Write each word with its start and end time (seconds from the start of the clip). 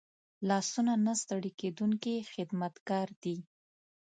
لاسونه 0.47 0.93
نه 1.05 1.13
ستړي 1.21 1.51
کېدونکي 1.59 2.15
خدمتګار 2.33 3.07
دي 3.23 3.37